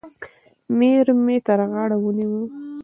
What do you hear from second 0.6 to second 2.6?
میر یې تر غاړه ونیوی.